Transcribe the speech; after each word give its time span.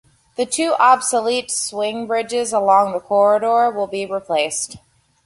The 0.35 0.47
two 0.47 0.73
obsolete 0.79 1.51
swing 1.51 2.07
bridges 2.07 2.51
along 2.51 2.93
the 2.93 2.99
corridor 2.99 3.69
would 3.69 3.91
be 3.91 4.07
replaced. 4.07 4.77